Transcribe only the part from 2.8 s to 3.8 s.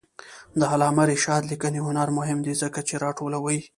چې راټولوي.